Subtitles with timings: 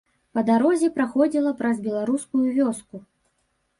[0.37, 2.95] Па дарозе праходзіла праз беларускую вёску.